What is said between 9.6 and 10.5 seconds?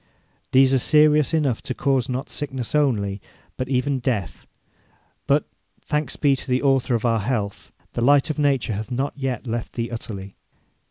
thee utterly.